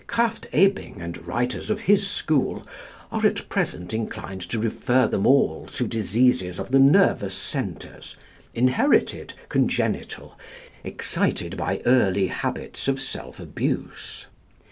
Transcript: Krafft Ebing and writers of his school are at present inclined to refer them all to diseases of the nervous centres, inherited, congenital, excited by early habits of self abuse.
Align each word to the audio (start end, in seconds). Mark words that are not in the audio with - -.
Krafft 0.07 0.47
Ebing 0.51 0.99
and 0.99 1.27
writers 1.27 1.69
of 1.69 1.81
his 1.81 2.09
school 2.09 2.65
are 3.11 3.23
at 3.23 3.47
present 3.49 3.93
inclined 3.93 4.41
to 4.49 4.57
refer 4.57 5.07
them 5.07 5.27
all 5.27 5.67
to 5.73 5.85
diseases 5.87 6.57
of 6.57 6.71
the 6.71 6.79
nervous 6.79 7.35
centres, 7.35 8.15
inherited, 8.55 9.33
congenital, 9.47 10.39
excited 10.83 11.55
by 11.55 11.83
early 11.85 12.29
habits 12.29 12.87
of 12.87 12.99
self 12.99 13.39
abuse. 13.39 14.25